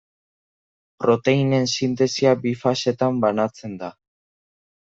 Proteinen 1.03 1.69
sintesia 1.75 2.33
bi 2.47 2.57
fasetan 2.65 3.23
banatzen 3.27 3.81
da. 3.85 3.93